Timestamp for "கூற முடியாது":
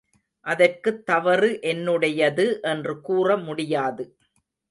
3.01-4.05